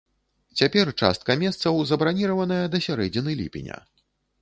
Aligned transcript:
Цяпер 0.61 0.91
частка 1.01 1.35
месцаў 1.45 1.79
забраніраваная 1.91 2.61
да 2.75 2.85
сярэдзіны 2.89 3.41
ліпеня. 3.45 3.83